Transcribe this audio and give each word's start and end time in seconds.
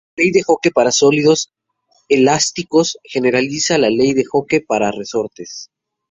La 0.17 0.23
ley 0.23 0.31
de 0.31 0.41
Hooke 0.47 0.71
para 0.73 0.91
sólidos 0.91 1.53
elásticos 2.09 2.97
generaliza 3.03 3.77
la 3.77 3.91
ley 3.91 4.15
de 4.15 4.23
Hooke 4.27 4.65
para 4.67 4.89
resortes. 4.91 5.69